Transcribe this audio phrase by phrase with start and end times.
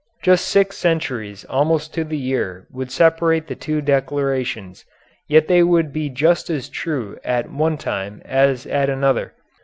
[0.23, 4.83] Just six centuries almost to the year would separate the two declarations,
[5.29, 9.33] yet they would be just as true at one time as at another.